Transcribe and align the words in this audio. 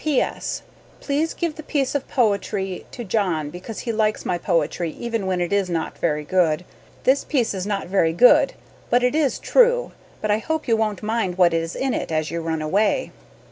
P. 0.03 0.19
S. 0.19 0.63
Please 0.99 1.35
give 1.35 1.57
the 1.57 1.61
piece 1.61 1.93
of 1.93 2.07
poetry 2.07 2.87
to 2.89 3.03
John 3.03 3.51
because 3.51 3.81
he 3.81 3.91
likes 3.91 4.25
my 4.25 4.39
poetry 4.39 4.89
even 4.89 5.27
when 5.27 5.39
it 5.39 5.53
is 5.53 5.69
not 5.69 5.99
very 5.99 6.23
good. 6.23 6.65
This 7.03 7.23
piece 7.23 7.53
is 7.53 7.67
not 7.67 7.85
very 7.85 8.11
good 8.11 8.53
but 8.89 9.03
it 9.03 9.13
is 9.13 9.37
true 9.37 9.91
but 10.19 10.31
I 10.31 10.39
hope 10.39 10.67
you 10.67 10.75
won't 10.75 11.03
mind 11.03 11.37
what 11.37 11.53
is 11.53 11.75
in 11.75 11.93
it 11.93 12.11
as 12.11 12.31
you 12.31 12.41
ran 12.41 12.63
away. 12.63 13.11